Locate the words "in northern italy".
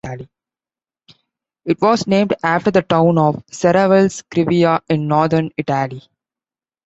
4.89-6.01